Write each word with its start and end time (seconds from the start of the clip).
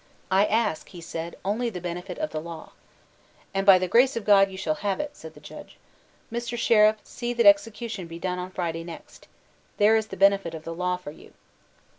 "I 0.31 0.45
ask" 0.47 0.89
he 0.89 0.99
said, 0.99 1.35
"only 1.45 1.69
the 1.69 1.79
benefit 1.79 2.17
of 2.17 2.31
the 2.31 2.41
law." 2.41 2.71
"And, 3.53 3.67
by 3.67 3.77
the 3.77 3.87
grace 3.87 4.15
of 4.17 4.25
God, 4.25 4.49
you 4.49 4.57
shall 4.57 4.73
have 4.81 4.99
it," 4.99 5.15
said 5.15 5.35
the 5.35 5.39
judge. 5.39 5.77
"Mr. 6.31 6.57
Sheriff, 6.57 6.97
see 7.03 7.33
that 7.33 7.45
execution 7.45 8.07
be 8.07 8.17
done 8.17 8.39
on 8.39 8.49
Friday 8.49 8.83
next. 8.83 9.27
There 9.77 9.95
is 9.95 10.07
the 10.07 10.17
benefit 10.17 10.55
of 10.55 10.63
the 10.63 10.73
law 10.73 10.97
for 10.97 11.11
you." 11.11 11.35